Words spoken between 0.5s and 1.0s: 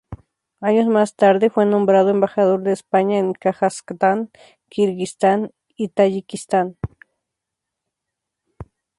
Años